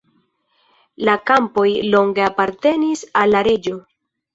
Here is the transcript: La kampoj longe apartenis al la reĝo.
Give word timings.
La 1.09 1.15
kampoj 1.31 1.67
longe 1.91 2.27
apartenis 2.33 3.09
al 3.23 3.39
la 3.41 3.49
reĝo. 3.53 3.81